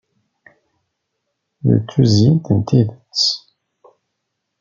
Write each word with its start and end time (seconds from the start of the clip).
D 1.69 1.71
tuzyint 1.89 2.45
n 2.57 2.59
tidet 2.67 3.21